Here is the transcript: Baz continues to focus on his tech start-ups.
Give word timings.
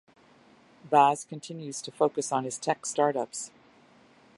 Baz 0.89 1.23
continues 1.25 1.79
to 1.83 1.91
focus 1.91 2.31
on 2.31 2.43
his 2.43 2.57
tech 2.57 2.87
start-ups. 2.87 3.51